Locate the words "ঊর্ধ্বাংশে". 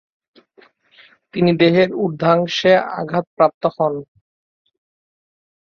1.95-2.71